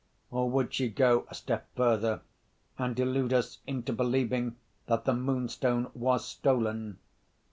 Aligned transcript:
Or 0.31 0.49
would 0.49 0.73
she 0.73 0.89
go 0.89 1.27
a 1.29 1.35
step 1.35 1.67
further, 1.75 2.21
and 2.75 2.95
delude 2.95 3.33
us 3.33 3.59
into 3.67 3.93
believing 3.93 4.55
that 4.87 5.05
the 5.05 5.13
Moonstone 5.13 5.91
was 5.93 6.25
stolen? 6.27 6.97